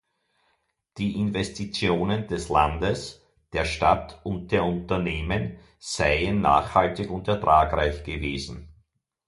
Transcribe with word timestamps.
Die 0.97 1.19
Investitionen 1.19 2.25
des 2.25 2.49
Landes, 2.49 3.21
der 3.53 3.65
Stadt 3.65 4.19
und 4.23 4.51
der 4.51 4.63
Unternehmen 4.63 5.59
seien 5.77 6.41
nachhaltig 6.41 7.11
und 7.11 7.27
ertragreich 7.27 8.03
gewesen. 8.03 8.67